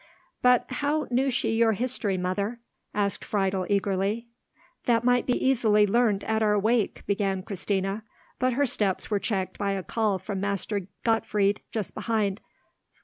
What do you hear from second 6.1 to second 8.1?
at our Wake," began Christina;